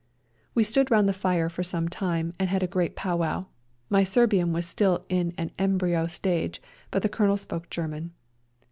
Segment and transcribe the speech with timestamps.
[0.55, 3.45] We stood roimd the fire for some time and had a great powwow;
[3.87, 8.11] my Serbian was still in an embryo stage, but the Colonel spoke German.